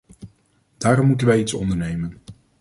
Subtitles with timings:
[0.77, 2.21] Daarom moeten wij iets ondernemen.